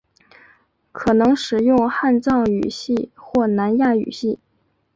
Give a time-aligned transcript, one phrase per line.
[0.91, 4.39] 可能使用汉藏语系或南亚语系。